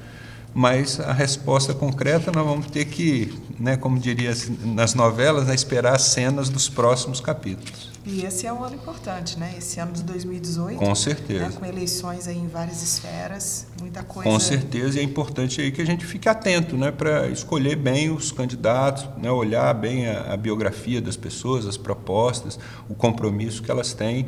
mas 0.58 1.00
a 1.00 1.14
resposta 1.14 1.72
concreta 1.72 2.32
nós 2.32 2.44
vamos 2.44 2.66
ter 2.66 2.86
que, 2.86 3.32
né, 3.60 3.78
como 3.78 4.00
diria 4.00 4.34
nas 4.66 4.96
novelas, 4.96 5.46
né, 5.46 5.54
esperar 5.54 5.96
as 5.96 6.02
cenas 6.02 6.50
dos 6.50 6.68
próximos 6.68 7.22
capítulos. 7.22 7.92
E 8.10 8.26
esse 8.26 8.48
é 8.48 8.54
um 8.54 8.64
ano 8.64 8.76
importante, 8.76 9.38
né? 9.38 9.54
Esse 9.58 9.82
ano 9.82 9.92
de 9.92 10.02
2018. 10.02 10.80
Com 10.80 10.96
certeza. 10.96 11.50
Né, 11.50 11.56
com 11.60 11.66
eleições 11.66 12.26
aí 12.26 12.38
em 12.38 12.48
várias 12.48 12.82
esferas, 12.82 13.68
muita 13.82 14.02
coisa. 14.02 14.30
Com 14.30 14.40
certeza, 14.40 14.98
e 14.98 15.02
é 15.02 15.04
importante 15.04 15.60
aí 15.60 15.74
que 15.74 15.82
a 15.82 15.86
gente 15.86 16.06
fique 16.06 16.30
atento, 16.30 16.78
né, 16.78 16.90
para 16.90 17.28
escolher 17.28 17.76
bem 17.76 18.10
os 18.10 18.32
candidatos, 18.32 19.06
né, 19.18 19.30
olhar 19.30 19.74
bem 19.74 20.08
a, 20.08 20.34
a 20.34 20.38
biografia 20.38 21.02
das 21.02 21.18
pessoas, 21.18 21.66
as 21.66 21.76
propostas, 21.76 22.58
o 22.88 22.96
compromisso 22.96 23.62
que 23.62 23.70
elas 23.70 23.94
têm 23.94 24.26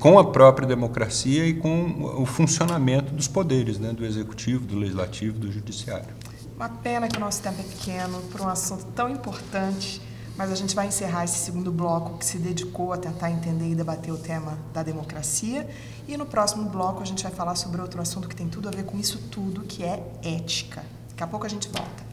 com 0.00 0.18
a 0.18 0.24
própria 0.24 0.66
democracia 0.66 1.46
e 1.46 1.54
com 1.54 2.20
o 2.20 2.26
funcionamento 2.26 3.14
dos 3.14 3.28
poderes, 3.28 3.78
né, 3.78 3.92
do 3.92 4.04
executivo, 4.04 4.66
do 4.66 4.76
legislativo, 4.76 5.38
do 5.38 5.52
judiciário. 5.52 6.08
Uma 6.56 6.68
pena 6.68 7.06
que 7.06 7.16
o 7.16 7.20
nosso 7.20 7.40
tempo 7.40 7.60
é 7.60 7.62
pequeno 7.62 8.20
para 8.32 8.42
um 8.42 8.48
assunto 8.48 8.86
tão 8.86 9.08
importante, 9.08 10.02
mas 10.40 10.50
a 10.50 10.54
gente 10.54 10.74
vai 10.74 10.86
encerrar 10.86 11.22
esse 11.22 11.38
segundo 11.38 11.70
bloco 11.70 12.16
que 12.16 12.24
se 12.24 12.38
dedicou 12.38 12.94
a 12.94 12.96
tentar 12.96 13.30
entender 13.30 13.72
e 13.72 13.74
debater 13.74 14.10
o 14.10 14.16
tema 14.16 14.56
da 14.72 14.82
democracia. 14.82 15.68
E 16.08 16.16
no 16.16 16.24
próximo 16.24 16.66
bloco 16.70 17.02
a 17.02 17.04
gente 17.04 17.22
vai 17.22 17.30
falar 17.30 17.54
sobre 17.56 17.78
outro 17.78 18.00
assunto 18.00 18.26
que 18.26 18.34
tem 18.34 18.48
tudo 18.48 18.66
a 18.66 18.72
ver 18.72 18.84
com 18.84 18.96
isso 18.96 19.18
tudo, 19.30 19.60
que 19.60 19.84
é 19.84 20.02
ética. 20.22 20.82
Daqui 21.10 21.22
a 21.22 21.26
pouco 21.26 21.44
a 21.44 21.48
gente 21.50 21.68
volta. 21.68 22.09